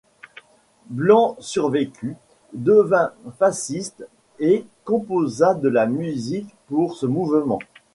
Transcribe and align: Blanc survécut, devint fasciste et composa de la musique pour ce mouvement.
Blanc 0.89 1.35
survécut, 1.39 2.15
devint 2.53 3.11
fasciste 3.37 4.07
et 4.39 4.65
composa 4.83 5.53
de 5.53 5.69
la 5.69 5.85
musique 5.85 6.55
pour 6.69 6.95
ce 6.97 7.05
mouvement. 7.05 7.59